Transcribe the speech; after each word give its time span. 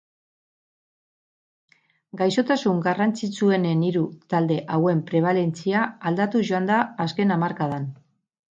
Gaixotasun 2.21 2.79
garrantzitsuenen 2.87 3.85
hiru 3.89 4.03
talde 4.35 4.59
hauen 4.79 5.05
prebalentzia 5.13 5.85
aldatuz 6.13 6.45
joan 6.51 6.69
da 6.75 6.83
azken 7.09 7.37
hamarkadan. 7.39 7.91